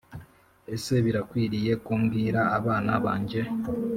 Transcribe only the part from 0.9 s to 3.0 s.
birakwiriye ko mbwira abana